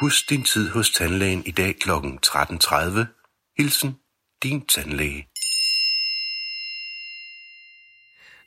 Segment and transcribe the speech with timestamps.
[0.00, 1.90] Husk din tid hos tandlægen i dag kl.
[1.90, 3.00] 13.30.
[3.58, 3.96] Hilsen,
[4.42, 5.28] din tandlæge.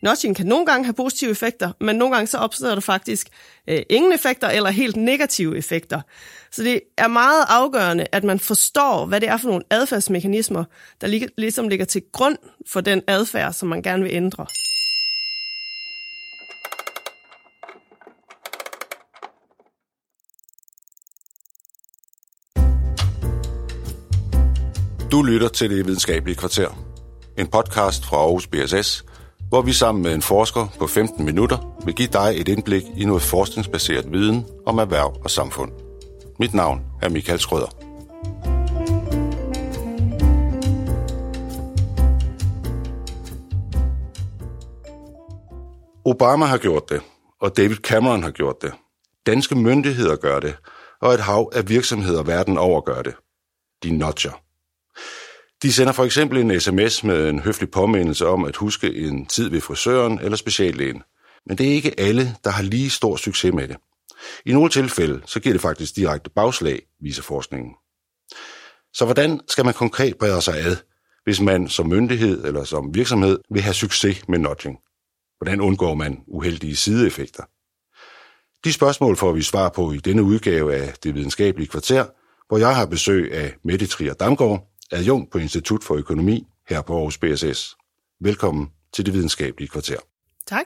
[0.02, 3.27] Nudging kan nogle gange have positive effekter, men nogle gange så opstår der faktisk
[3.68, 6.02] øh, ingen effekter eller helt negative effekter.
[6.52, 10.64] Så det er meget afgørende, at man forstår, hvad det er for nogle adfærdsmekanismer,
[11.02, 12.38] der lig, ligesom ligger til grund
[12.68, 14.45] for den adfærd, som man gerne vil ændre.
[25.11, 26.70] Du lytter til det videnskabelige kvarter.
[27.38, 29.05] En podcast fra Aarhus BSS,
[29.49, 33.05] hvor vi sammen med en forsker på 15 minutter vil give dig et indblik i
[33.05, 35.71] noget forskningsbaseret viden om erhverv og samfund.
[36.39, 37.67] Mit navn er Michael Skrøder.
[46.05, 47.01] Obama har gjort det,
[47.41, 48.73] og David Cameron har gjort det.
[49.26, 50.55] Danske myndigheder gør det,
[51.01, 53.15] og et hav af virksomheder verden over gør det.
[53.84, 54.46] De notcher.
[55.62, 59.50] De sender for eksempel en sms med en høflig påmindelse om at huske en tid
[59.50, 61.04] ved frisøren eller speciallægen.
[61.46, 63.78] Men det er ikke alle, der har lige stor succes med det.
[64.46, 67.72] I nogle tilfælde så giver det faktisk direkte bagslag, viser forskningen.
[68.94, 70.75] Så hvordan skal man konkret brede sig ad,
[71.24, 74.78] hvis man som myndighed eller som virksomhed vil have succes med nudging?
[75.40, 77.44] Hvordan undgår man uheldige sideeffekter?
[78.63, 82.06] De spørgsmål får vi svar på i denne udgave af Det videnskabelige kvarter,
[82.47, 86.96] hvor jeg har besøg af Mette Trier Damgaard, adjunkt på Institut for Økonomi her på
[86.96, 87.75] Aarhus BSS.
[88.19, 89.97] Velkommen til det videnskabelige kvarter.
[90.47, 90.66] Tak.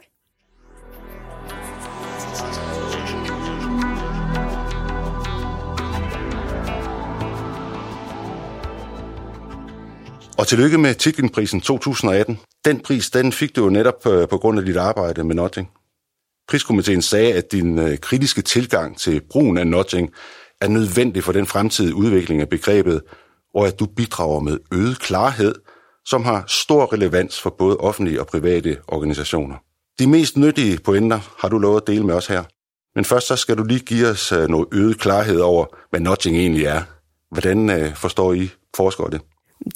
[10.37, 12.39] Og tillykke med Titgenprisen 2018.
[12.65, 15.69] Den pris, den fik du jo netop øh, på grund af dit arbejde med nudging.
[16.47, 20.09] Priskomiteen sagde, at din øh, kritiske tilgang til brugen af nudging
[20.61, 23.01] er nødvendig for den fremtidige udvikling af begrebet
[23.55, 25.55] og at du bidrager med øget klarhed,
[26.05, 29.55] som har stor relevans for både offentlige og private organisationer.
[29.99, 32.43] De mest nyttige pointer har du lovet at dele med os her.
[32.95, 36.37] Men først så skal du lige give os øh, noget øget klarhed over, hvad nudging
[36.37, 36.81] egentlig er.
[37.31, 39.21] Hvordan øh, forstår I forskere det?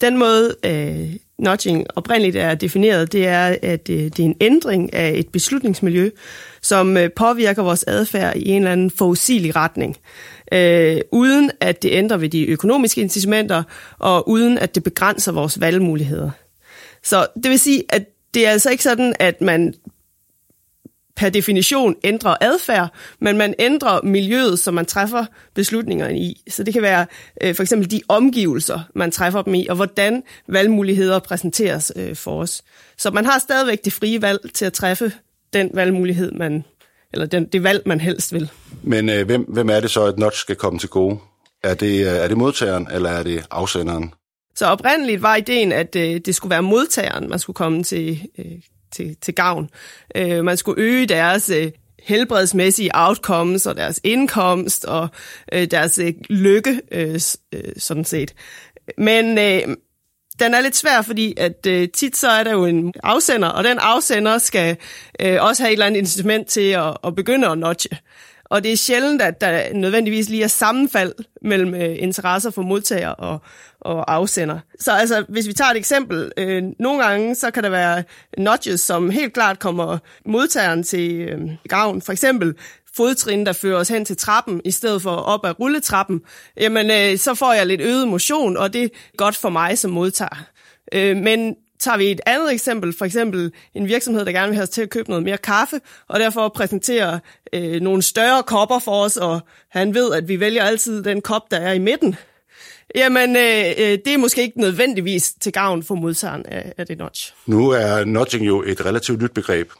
[0.02, 4.94] Den måde, øh, nudging oprindeligt er defineret, det er, at øh, det er en ændring
[4.94, 6.09] af et beslutningsmiljø,
[6.62, 9.97] som øh, påvirker vores adfærd i en eller anden forudsigelig retning
[10.51, 13.63] øh, uden at det ændrer ved de økonomiske incitamenter,
[14.00, 16.31] og uden at det begrænser vores valgmuligheder.
[17.03, 19.73] Så det vil sige, at det er altså ikke sådan, at man
[21.16, 26.44] per definition ændrer adfærd, men man ændrer miljøet, som man træffer beslutningerne i.
[26.50, 27.06] Så det kan være
[27.41, 32.41] øh, for eksempel de omgivelser, man træffer dem i, og hvordan valgmuligheder præsenteres øh, for
[32.41, 32.63] os.
[32.97, 35.12] Så man har stadigvæk det frie valg til at træffe
[35.53, 36.63] den valgmulighed, man
[37.16, 38.50] eller den, det valg, man helst vil.
[38.84, 41.18] Men øh, hvem, hvem er det så, at notch skal komme til gode?
[41.64, 44.14] Er det, øh, er det modtageren, eller er det afsenderen?
[44.56, 48.46] Så oprindeligt var ideen, at øh, det skulle være modtageren, man skulle komme til, øh,
[48.92, 49.70] til, til gavn.
[50.16, 51.72] Øh, man skulle øge deres øh,
[52.04, 55.08] helbredsmæssige outcomes og deres indkomst og
[55.54, 57.20] øh, deres øh, lykke, øh,
[57.54, 58.34] øh, sådan set.
[58.98, 59.75] Men øh,
[60.40, 63.63] den er lidt svær, fordi at øh, tit så er der jo en afsender, og
[63.63, 64.78] den afsender skal
[65.22, 67.97] øh, også have et eller andet incitament til at, at begynde at notche.
[68.45, 73.09] Og det er sjældent, at der nødvendigvis lige er sammenfald mellem øh, interesser for modtager
[73.09, 73.41] og,
[73.81, 74.59] og afsender.
[74.79, 78.03] Så altså, hvis vi tager et eksempel, øh, nogle gange så kan der være
[78.38, 82.01] notches, som helt klart kommer modtageren til øh, gavn.
[82.01, 82.53] For eksempel
[82.97, 86.22] fodtrin, der fører os hen til trappen, i stedet for op ad rulletrappen,
[86.57, 89.91] jamen øh, så får jeg lidt øget motion, og det er godt for mig som
[89.91, 90.45] modtager.
[90.94, 94.63] Øh, men tager vi et andet eksempel, for eksempel en virksomhed, der gerne vil have
[94.63, 97.19] os til at købe noget mere kaffe, og derfor præsenterer
[97.53, 99.39] øh, nogle større kopper for os, og
[99.69, 102.16] han ved, at vi vælger altid den kop, der er i midten.
[102.95, 106.97] Jamen, øh, øh det er måske ikke nødvendigvis til gavn for modtageren af, af det
[106.97, 107.33] notch.
[107.45, 109.72] Nu er notching jo et relativt nyt begreb.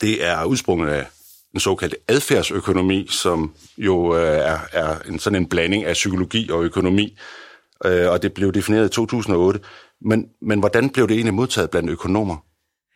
[0.00, 1.06] Det er udsprunget af
[1.54, 6.64] den såkaldte adfærdsøkonomi, som jo øh, er, er en, sådan en blanding af psykologi og
[6.64, 7.16] økonomi,
[7.84, 9.60] øh, og det blev defineret i 2008.
[10.00, 12.36] Men, men hvordan blev det egentlig modtaget blandt økonomer?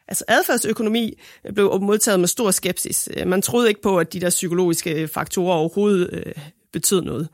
[0.09, 1.21] Altså adfærdsøkonomi
[1.55, 3.09] blev modtaget med stor skepsis.
[3.27, 6.33] Man troede ikke på, at de der psykologiske faktorer overhovedet øh,
[6.73, 7.29] betød noget.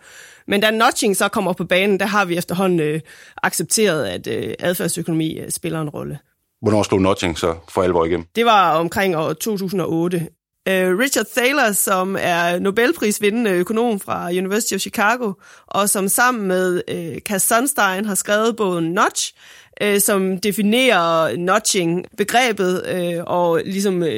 [0.46, 3.00] Men da notching så kommer på banen, der har vi efterhånden øh,
[3.42, 6.18] accepteret, at øh, adfærdsøkonomi øh, spiller en rolle.
[6.62, 8.26] Hvornår slog notching så for alvor igennem?
[8.36, 10.28] Det var omkring år 2008.
[10.70, 15.32] Uh, Richard Thaler, som er Nobelprisvindende økonom fra University of Chicago,
[15.66, 19.34] og som sammen med øh, uh, Cass Sunstein har skrevet bogen Notch,
[19.84, 22.82] uh, som definerer notching-begrebet
[23.26, 24.08] og ligesom uh,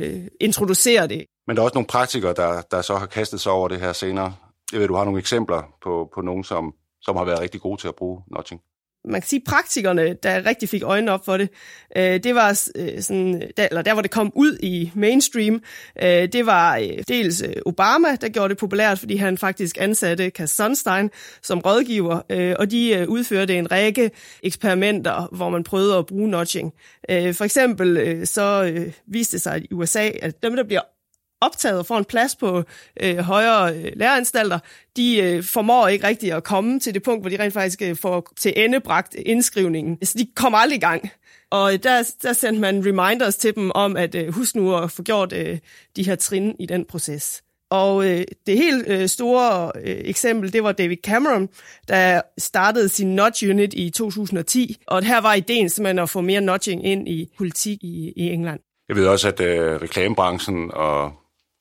[0.40, 1.25] introducerer det.
[1.46, 3.92] Men der er også nogle praktikere, der, der så har kastet sig over det her
[3.92, 4.34] senere.
[4.72, 7.81] Jeg ved, du har nogle eksempler på, på nogen, som, som har været rigtig gode
[7.81, 8.60] til at bruge nudging
[9.06, 11.49] man kan sige, praktikerne, der rigtig fik øjnene op for det,
[11.97, 15.62] øh, det var øh, sådan, der, eller der, hvor det kom ud i mainstream,
[16.03, 20.31] øh, det var øh, dels øh, Obama, der gjorde det populært, fordi han faktisk ansatte
[20.31, 21.11] Cass Sunstein
[21.43, 24.11] som rådgiver, øh, og de øh, udførte en række
[24.43, 26.73] eksperimenter, hvor man prøvede at bruge nudging.
[27.11, 30.95] Øh, for eksempel øh, så øh, viste det sig i USA, at dem, der bliver
[31.41, 32.62] optaget og får en plads på
[33.00, 34.59] øh, højere øh, læreanstalter,
[34.97, 37.97] de øh, formår ikke rigtig at komme til det punkt, hvor de rent faktisk øh,
[37.97, 39.99] får til endebragt indskrivningen.
[40.03, 41.11] Så de kommer aldrig i gang.
[41.50, 44.91] Og øh, der, der sendte man reminders til dem om, at øh, husk nu at
[44.91, 45.59] få gjort øh,
[45.97, 47.43] de her trin i den proces.
[47.71, 51.49] Og øh, det helt øh, store øh, eksempel, det var David Cameron,
[51.88, 54.77] der startede sin nudge unit i 2010.
[54.87, 58.61] Og her var ideen simpelthen at få mere nudging ind i politik i, i England.
[58.88, 61.12] Jeg ved også, at øh, reklamebranchen og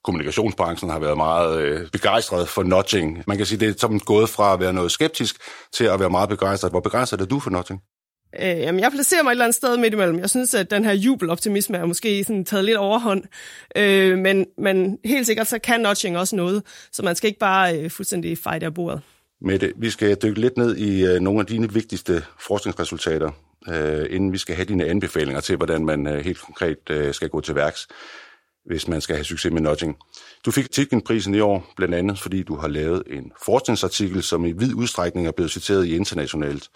[0.06, 3.24] kommunikationsbranchen har været meget øh, begejstret for nudging.
[3.26, 5.36] Man kan sige, det er som gået fra at være noget skeptisk
[5.72, 6.72] til at være meget begejstret.
[6.72, 7.80] Hvor begejstret er du for nudging?
[8.40, 10.18] Øh, jamen, jeg placerer mig et eller andet sted midt imellem.
[10.18, 13.22] Jeg synes, at den her jubeloptimisme er måske sådan taget lidt overhånd.
[13.76, 16.62] Øh, men, men helt sikkert, så kan nudging også noget.
[16.92, 19.00] Så man skal ikke bare øh, fuldstændig fejde af bordet.
[19.40, 23.30] Mette, vi skal dykke lidt ned i øh, nogle af dine vigtigste forskningsresultater,
[23.68, 27.28] øh, inden vi skal have dine anbefalinger til, hvordan man øh, helt konkret øh, skal
[27.28, 27.88] gå til værks
[28.66, 29.96] hvis man skal have succes med nudging.
[30.44, 34.52] Du fik Titkin-prisen i år, blandt andet fordi du har lavet en forskningsartikel, som i
[34.52, 36.70] vid udstrækning er blevet citeret i internationalt.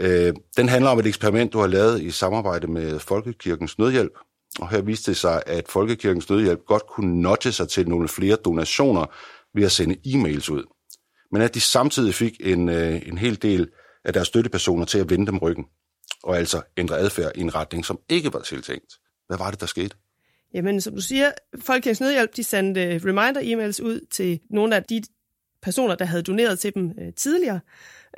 [0.00, 4.12] Øh, den handler om et eksperiment, du har lavet i samarbejde med Folkekirkens Nødhjælp,
[4.60, 8.36] og her viste det sig, at Folkekirkens Nødhjælp godt kunne nudge sig til nogle flere
[8.36, 9.06] donationer
[9.54, 10.64] ved at sende e-mails ud.
[11.32, 13.68] Men at de samtidig fik en, øh, en hel del
[14.04, 15.64] af deres støttepersoner til at vende dem ryggen,
[16.22, 18.94] og altså ændre adfærd i en retning, som ikke var tiltænkt.
[19.26, 19.96] Hvad var det, der skete?
[20.54, 21.30] Jamen, som du siger,
[21.60, 25.02] Folkekirkens Nødhjælp, de sendte reminder-emails ud til nogle af de
[25.62, 27.60] personer, der havde doneret til dem øh, tidligere,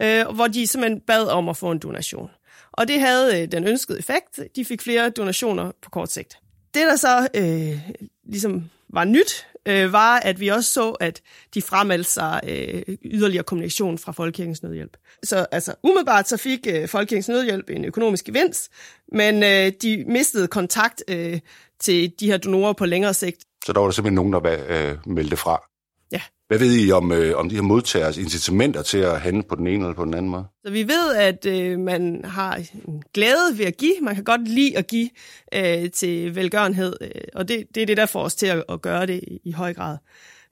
[0.02, 2.30] øh, hvor de simpelthen bad om at få en donation.
[2.72, 4.40] Og det havde øh, den ønskede effekt.
[4.56, 6.38] De fik flere donationer på kort sigt.
[6.74, 7.90] Det, der så øh,
[8.24, 11.20] ligesom var nyt, øh, var, at vi også så, at
[11.54, 14.96] de fremmeldte sig øh, yderligere kommunikation fra Folkekirkens Nødhjælp.
[15.22, 18.72] Så altså, umiddelbart så fik øh, Folkekirkens Nødhjælp en økonomisk gevinst,
[19.12, 21.40] men øh, de mistede kontakt øh,
[21.80, 23.44] til de her donorer på længere sigt.
[23.64, 25.69] Så der var der simpelthen nogen, der øh, meldte fra?
[26.50, 29.66] Hvad ved I om, øh, om de her modtagers incitamenter til at handle på den
[29.66, 30.44] ene eller på den anden måde?
[30.64, 32.54] Så vi ved, at øh, man har
[32.88, 33.94] en glæde ved at give.
[34.02, 35.10] Man kan godt lide at give
[35.54, 38.82] øh, til velgørenhed, øh, og det, det er det, der får os til at, at
[38.82, 39.96] gøre det i, i høj grad.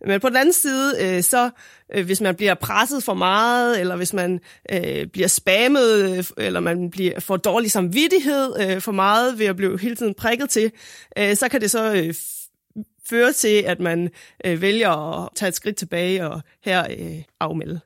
[0.06, 1.50] Men på den anden side, øh, så
[1.94, 4.40] øh, hvis man bliver presset for meget, eller hvis man
[4.72, 9.56] øh, bliver spammet, øh, eller man bliver, får dårlig samvittighed øh, for meget ved at
[9.56, 10.70] blive hele tiden prikket til,
[11.18, 12.14] øh, så kan det så øh,
[13.10, 14.10] føre til, at man
[14.44, 17.80] øh, vælger at tage et skridt tilbage og her øh, afmelde.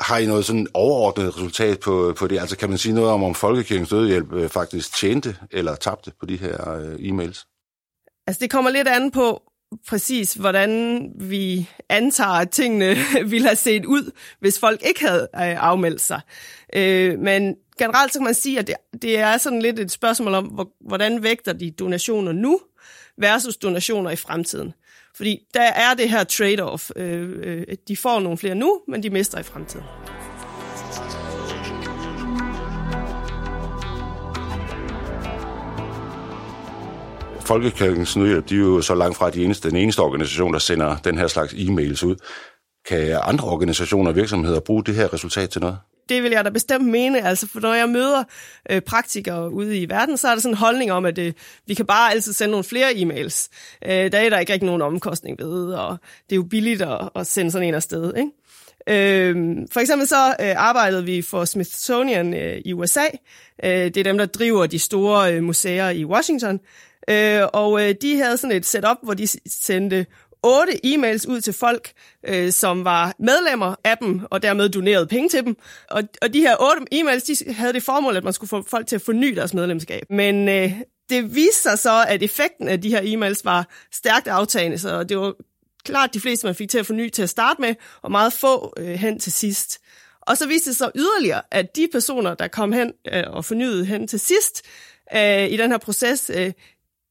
[0.00, 2.40] Har I noget sådan overordnet resultat på, på det?
[2.40, 6.26] Altså kan man sige noget om, om Folkekirkens Dødhjælp øh, faktisk tjente eller tabte på
[6.26, 7.44] de her øh, e-mails?
[8.26, 9.42] Altså det kommer lidt an på,
[9.88, 12.96] præcis, hvordan vi antager, at tingene
[13.30, 14.10] ville have set ud,
[14.40, 16.20] hvis folk ikke havde øh, afmeldt sig.
[16.74, 20.34] Øh, men generelt så kan man sige, at det, det er sådan lidt et spørgsmål
[20.34, 22.60] om, hvordan vægter de donationer nu
[23.18, 24.74] versus donationer i fremtiden.
[25.16, 26.90] Fordi der er det her trade-off.
[26.96, 29.86] Øh, øh de får nogle flere nu, men de mister i fremtiden.
[37.46, 40.96] Folkekirkens Nødhjælp, de er jo så langt fra de eneste, den eneste organisation, der sender
[40.96, 42.16] den her slags e-mails ud.
[42.88, 45.78] Kan andre organisationer og virksomheder bruge det her resultat til noget?
[46.08, 48.24] Det vil jeg da bestemt mene, altså for når jeg møder
[48.70, 51.32] øh, praktikere ude i verden, så er der sådan en holdning om, at øh,
[51.66, 53.48] vi kan bare altid sende nogle flere e-mails.
[53.86, 55.98] Øh, der er der ikke rigtig nogen omkostning ved, og
[56.30, 58.30] det er jo billigt at, at sende sådan en afsted, ikke?
[58.88, 63.04] Øh, for eksempel så øh, arbejdede vi for Smithsonian øh, i USA.
[63.64, 66.60] Øh, det er dem, der driver de store øh, museer i Washington.
[67.10, 70.06] Øh, og øh, de havde sådan et setup, hvor de sendte
[70.42, 71.92] otte e-mails ud til folk,
[72.26, 75.56] øh, som var medlemmer af dem, og dermed donerede penge til dem.
[75.90, 78.86] Og, og de her otte e-mails, de havde det formål, at man skulle få folk
[78.86, 80.02] til at forny deres medlemskab.
[80.10, 80.72] Men øh,
[81.10, 85.18] det viste sig så, at effekten af de her e-mails var stærkt aftagende, så det
[85.18, 85.34] var
[85.84, 88.72] klart de fleste, man fik til at forny til at starte med, og meget få
[88.76, 89.80] øh, hen til sidst.
[90.20, 93.84] Og så viste det sig yderligere, at de personer, der kom hen øh, og fornyede
[93.84, 94.62] hen til sidst
[95.16, 96.52] øh, i den her proces, øh,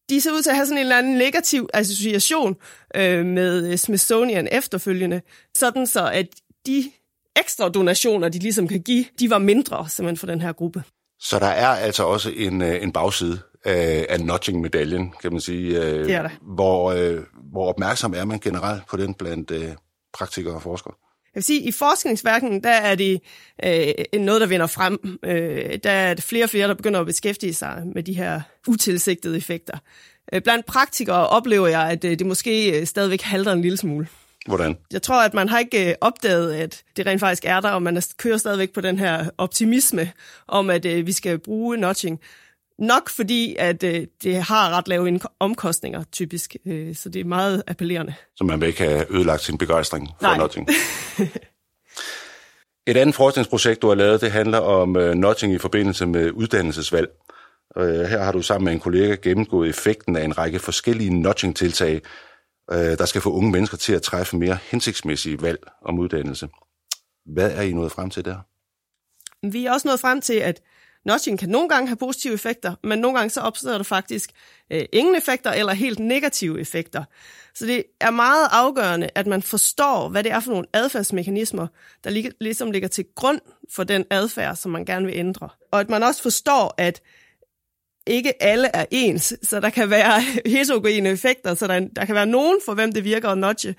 [0.09, 2.55] de ser ud til at have sådan en eller anden negativ association
[2.95, 5.21] øh, med Smithsonian efterfølgende,
[5.55, 6.27] sådan så at
[6.65, 6.91] de
[7.35, 10.83] ekstra donationer, de ligesom kan give, de var mindre simpelthen for den her gruppe.
[11.19, 15.77] Så der er altså også en, øh, en bagside af, af notching-medaljen, kan man sige,
[15.83, 16.29] øh, det er der.
[16.41, 19.69] Hvor, øh, hvor opmærksom er man generelt på den blandt øh,
[20.13, 20.93] praktikere og forskere?
[21.37, 23.21] Vil sige, i forskningsverdenen, der er det
[23.65, 25.19] øh, noget, der vinder frem.
[25.23, 28.41] Øh, der er det flere og flere, der begynder at beskæftige sig med de her
[28.67, 29.77] utilsigtede effekter.
[30.33, 34.07] Øh, blandt praktikere oplever jeg, at øh, det måske øh, stadigvæk halter en lille smule.
[34.47, 34.77] Hvordan?
[34.91, 38.01] Jeg tror, at man har ikke opdaget, at det rent faktisk er der, og man
[38.17, 40.11] kører stadigvæk på den her optimisme
[40.47, 42.19] om, at vi skal bruge notching.
[42.79, 46.55] Nok fordi, at det har ret lave omkostninger, typisk.
[46.93, 48.13] Så det er meget appellerende.
[48.35, 50.37] Så man vil ikke have ødelagt sin begejstring for Nej.
[50.37, 50.69] notching?
[52.87, 57.09] Et andet forskningsprojekt, du har lavet, det handler om notching i forbindelse med uddannelsesvalg.
[57.77, 62.01] Her har du sammen med en kollega gennemgået effekten af en række forskellige notching-tiltag,
[62.71, 66.49] øh, der skal få unge mennesker til at træffe mere hensigtsmæssige valg om uddannelse.
[67.25, 68.37] Hvad er I nået frem til der?
[69.51, 70.61] Vi er også nået frem til, at
[71.07, 74.31] Nudging kan nogle gange have positive effekter, men nogle gange så opstår der faktisk
[74.71, 77.03] øh, ingen effekter eller helt negative effekter.
[77.55, 81.67] Så det er meget afgørende, at man forstår, hvad det er for nogle adfærdsmekanismer,
[82.03, 83.39] der lig, ligesom ligger til grund
[83.71, 85.49] for den adfærd, som man gerne vil ændre.
[85.71, 87.01] Og at man også forstår, at
[88.07, 90.21] ikke alle er ens, så der kan være
[90.51, 93.75] heterogene effekter, så der, der kan være nogen, for hvem det virker at notche,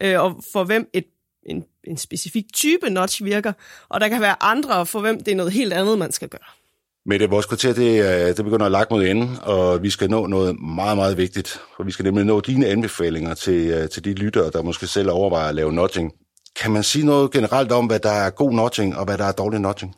[0.00, 1.04] øh, og for hvem et,
[1.46, 3.52] en, en specifik type notch virker,
[3.88, 6.61] og der kan være andre, for hvem det er noget helt andet, man skal gøre
[7.10, 10.60] det vores kvarter det, det begynder at lagt mod enden, og vi skal nå noget
[10.60, 11.48] meget, meget vigtigt.
[11.76, 15.10] For vi skal nemlig nå dine anbefalinger til, øh, til de lyttere, der måske selv
[15.10, 16.12] overvejer at lave notching.
[16.60, 19.32] Kan man sige noget generelt om, hvad der er god notching, og hvad der er
[19.32, 19.94] dårlig notching?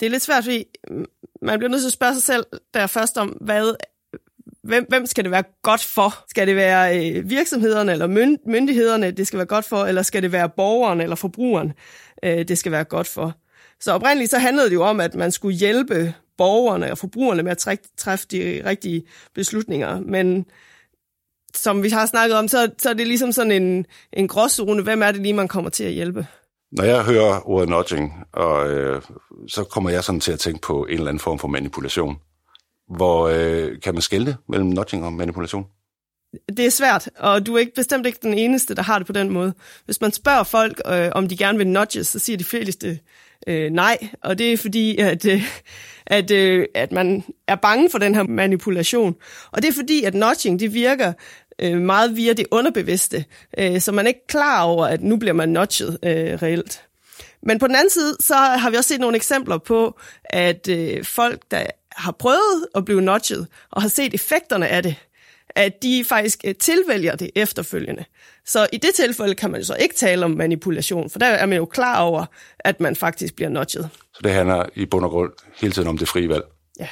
[0.00, 0.64] Det er lidt svært, fordi
[1.42, 3.74] man bliver nødt til at spørge sig selv der først om, hvad,
[4.62, 6.24] hvem, hvem skal det være godt for?
[6.28, 8.06] Skal det være øh, virksomhederne eller
[8.46, 11.72] myndighederne, det skal være godt for, eller skal det være borgeren eller forbrugeren,
[12.22, 13.34] øh, det skal være godt for?
[13.80, 17.50] Så oprindeligt så handlede det jo om, at man skulle hjælpe borgerne og forbrugerne med
[17.50, 19.02] at træffe de rigtige
[19.34, 20.46] beslutninger, men
[21.54, 24.82] som vi har snakket om, så, så er det ligesom sådan en, en gråzone.
[24.82, 26.26] Hvem er det lige, man kommer til at hjælpe?
[26.72, 29.02] Når jeg hører ordet nudging, og, øh,
[29.48, 32.16] så kommer jeg sådan til at tænke på en eller anden form for manipulation.
[32.96, 35.66] Hvor øh, kan man skælde mellem nudging og manipulation?
[36.56, 39.12] Det er svært, og du er ikke, bestemt ikke den eneste, der har det på
[39.12, 39.54] den måde.
[39.84, 42.98] Hvis man spørger folk, øh, om de gerne vil nudges, så siger de fleste
[43.46, 45.42] øh, nej, og det er fordi, at, øh,
[46.06, 49.14] at, øh, at man er bange for den her manipulation.
[49.52, 51.12] Og det er fordi, at nudging det virker
[51.58, 53.24] øh, meget via det underbevidste,
[53.58, 56.82] øh, så man er ikke klar over, at nu bliver man nudget øh, reelt.
[57.42, 61.04] Men på den anden side, så har vi også set nogle eksempler på, at øh,
[61.04, 64.96] folk, der har prøvet at blive nudget, og har set effekterne af det,
[65.56, 68.04] at de faktisk øh, tilvælger det efterfølgende.
[68.46, 71.46] Så i det tilfælde kan man jo så ikke tale om manipulation, for der er
[71.46, 72.26] man jo klar over,
[72.58, 73.88] at man faktisk bliver notchet.
[74.14, 76.44] Så det handler i bund og grund hele tiden om det frie valg?
[76.80, 76.88] Ja.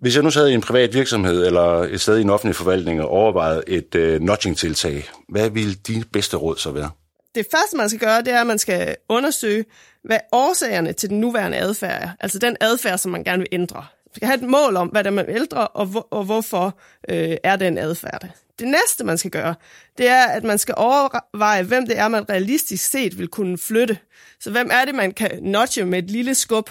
[0.00, 3.02] Hvis jeg nu sad i en privat virksomhed eller et sted i en offentlig forvaltning
[3.02, 6.90] og overvejede et uh, nudging-tiltag, hvad ville dine bedste råd så være?
[7.34, 9.64] Det første, man skal gøre, det er, at man skal undersøge,
[10.04, 12.08] hvad årsagerne til den nuværende adfærd er.
[12.20, 13.84] Altså den adfærd, som man gerne vil ændre.
[14.14, 16.78] Skal have et mål om, hvad der er, man ældre, og, hvor, og hvorfor
[17.08, 18.28] øh, er den adfærd.
[18.58, 19.54] Det næste, man skal gøre,
[19.98, 23.98] det er, at man skal overveje, hvem det er, man realistisk set vil kunne flytte.
[24.40, 26.70] Så hvem er det, man kan nudge med et lille skub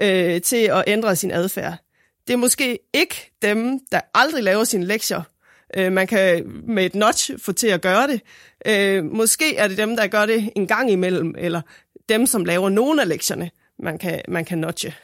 [0.00, 1.74] øh, til at ændre sin adfærd?
[2.26, 5.22] Det er måske ikke dem, der aldrig laver sine lektier.
[5.76, 8.20] Øh, man kan med et notch få til at gøre det.
[8.66, 11.60] Øh, måske er det dem, der gør det en gang imellem, eller
[12.08, 14.94] dem, som laver nogle af lektierne, man kan, man kan notche.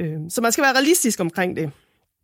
[0.00, 1.70] Øh, så man skal være realistisk omkring det.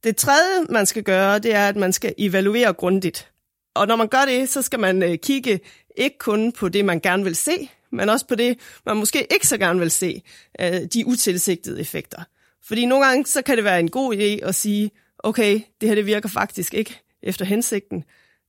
[0.04, 3.30] Det tredje, man skal gøre, det er, at man skal evaluere grundigt.
[3.74, 5.60] Og når man gør det, så skal man øh, kigge
[5.96, 9.46] ikke kun på det, man gerne vil se, men også på det, man måske ikke
[9.46, 10.22] så gerne vil se,
[10.60, 12.22] øh, de utilsigtede effekter.
[12.64, 15.94] Fordi nogle gange, så kan det være en god idé at sige, okay, det her
[15.94, 18.04] det virker faktisk ikke efter hensigten,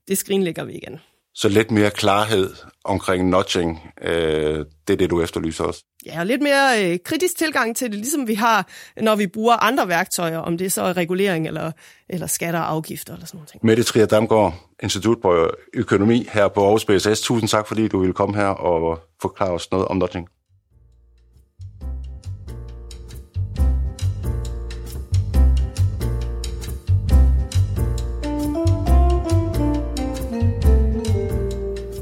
[0.08, 1.00] det skrinlægger vi igen.
[1.42, 5.84] Så lidt mere klarhed omkring notching, øh, det er det, du efterlyser også?
[6.06, 8.68] Ja, og lidt mere øh, kritisk tilgang til det, ligesom vi har,
[9.02, 11.72] når vi bruger andre værktøjer, om det er så regulering eller,
[12.10, 13.64] eller skatter og afgifter eller sådan noget.
[13.64, 14.54] Mette Trier Damgaard,
[14.84, 17.22] Institut på Økonomi her på Aarhus BSS.
[17.22, 20.28] Tusind tak, fordi du ville komme her og forklare os noget om notching.